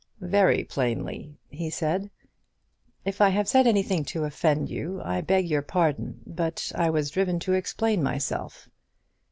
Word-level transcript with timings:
"Very 0.19 0.63
plainly," 0.63 1.37
he 1.47 1.69
said. 1.69 2.09
"If 3.05 3.21
I 3.21 3.29
have 3.29 3.47
said 3.47 3.67
anything 3.67 4.03
to 4.05 4.23
offend 4.23 4.67
you, 4.67 4.99
I 5.03 5.21
beg 5.21 5.47
your 5.47 5.61
pardon; 5.61 6.21
but 6.25 6.71
I 6.73 6.89
was 6.89 7.11
driven 7.11 7.37
to 7.41 7.53
explain 7.53 8.01
myself." 8.01 8.67